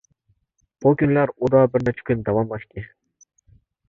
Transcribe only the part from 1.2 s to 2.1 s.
ئۇدا بىر نەچچە